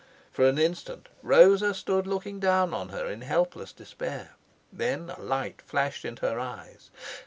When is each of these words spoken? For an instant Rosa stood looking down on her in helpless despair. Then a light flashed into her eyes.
For 0.31 0.49
an 0.49 0.57
instant 0.57 1.09
Rosa 1.21 1.75
stood 1.75 2.07
looking 2.07 2.39
down 2.39 2.73
on 2.73 2.89
her 2.89 3.05
in 3.05 3.21
helpless 3.21 3.71
despair. 3.71 4.31
Then 4.73 5.11
a 5.11 5.21
light 5.21 5.61
flashed 5.61 6.05
into 6.05 6.27
her 6.27 6.39
eyes. 6.39 6.89